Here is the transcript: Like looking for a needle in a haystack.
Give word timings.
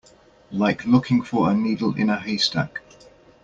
Like 0.51 0.85
looking 0.85 1.21
for 1.21 1.51
a 1.51 1.53
needle 1.53 1.93
in 1.95 2.09
a 2.09 2.19
haystack. 2.19 2.81